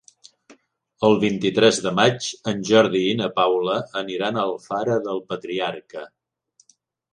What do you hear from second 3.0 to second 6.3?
i na Paula aniran a Alfara del Patriarca.